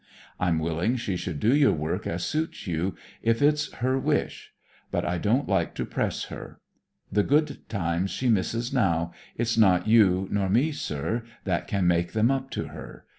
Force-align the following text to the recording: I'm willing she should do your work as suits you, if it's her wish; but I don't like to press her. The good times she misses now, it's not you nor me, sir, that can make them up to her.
I'm 0.39 0.57
willing 0.57 0.95
she 0.95 1.15
should 1.15 1.39
do 1.39 1.55
your 1.55 1.73
work 1.73 2.07
as 2.07 2.23
suits 2.25 2.65
you, 2.65 2.95
if 3.21 3.39
it's 3.39 3.71
her 3.73 3.99
wish; 3.99 4.51
but 4.89 5.05
I 5.05 5.19
don't 5.19 5.47
like 5.47 5.75
to 5.75 5.85
press 5.85 6.23
her. 6.29 6.59
The 7.11 7.21
good 7.21 7.69
times 7.69 8.09
she 8.09 8.27
misses 8.27 8.73
now, 8.73 9.11
it's 9.37 9.59
not 9.59 9.87
you 9.87 10.27
nor 10.31 10.49
me, 10.49 10.71
sir, 10.71 11.21
that 11.43 11.67
can 11.67 11.85
make 11.85 12.13
them 12.13 12.31
up 12.31 12.49
to 12.49 12.69
her. 12.69 13.05